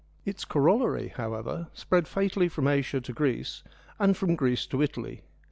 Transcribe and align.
Its 0.25 0.45
corollary, 0.45 1.09
however, 1.09 1.67
spread 1.73 2.07
fatally 2.07 2.49
from 2.49 2.67
Asia 2.67 2.99
to 2.99 3.13
Greece, 3.13 3.61
and 3.99 4.17
from 4.17 4.33
Greece 4.35 4.65
to 4.65 4.81
Italy. 4.81 5.21